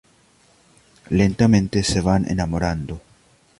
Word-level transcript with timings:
Lentamente 1.11 1.83
se 1.83 2.01
van 2.01 2.25
enamorando. 2.27 2.99